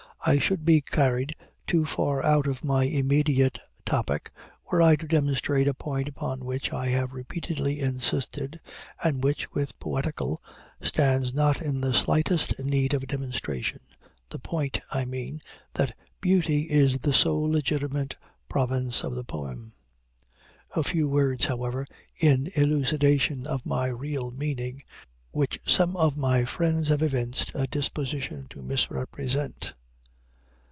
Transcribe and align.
I 0.23 0.37
should 0.37 0.65
be 0.65 0.81
carried 0.81 1.35
too 1.65 1.83
far 1.87 2.23
out 2.23 2.45
of 2.45 2.63
my 2.63 2.83
immediate 2.83 3.59
topic 3.87 4.29
were 4.71 4.79
I 4.79 4.95
to 4.97 5.07
demonstrate 5.07 5.67
a 5.67 5.73
point 5.73 6.07
upon 6.07 6.45
which 6.45 6.71
I 6.71 6.89
have 6.89 7.13
repeatedly 7.13 7.79
insisted, 7.79 8.59
and 9.03 9.23
which, 9.23 9.51
with 9.53 9.69
the 9.69 9.73
poetical, 9.79 10.39
stands 10.79 11.33
not 11.33 11.59
in 11.59 11.81
the 11.81 11.95
slightest 11.95 12.59
need 12.63 12.93
of 12.93 13.07
demonstration 13.07 13.79
the 14.29 14.37
point, 14.37 14.79
I 14.91 15.05
mean, 15.05 15.41
that 15.73 15.95
Beauty 16.21 16.69
is 16.69 16.99
the 16.99 17.13
sole 17.15 17.49
legitimate 17.49 18.15
province 18.47 19.03
of 19.03 19.15
the 19.15 19.23
poem. 19.23 19.73
A 20.75 20.83
few 20.83 21.09
words, 21.09 21.45
however, 21.45 21.87
in 22.19 22.47
elucidation 22.53 23.47
of 23.47 23.65
my 23.65 23.87
real 23.87 24.29
meaning, 24.29 24.83
which 25.31 25.59
some 25.65 25.97
of 25.97 26.15
my 26.15 26.45
friends 26.45 26.89
have 26.89 27.01
evinced 27.01 27.53
a 27.55 27.65
disposition 27.65 28.45
to 28.51 28.61
misrepresent. 28.61 29.73